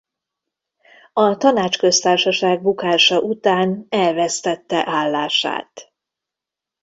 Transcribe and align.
A 1.13 1.37
Tanácsköztársaság 1.37 2.61
bukása 2.61 3.19
után 3.19 3.85
elvesztette 3.89 4.83
állását. 4.87 5.93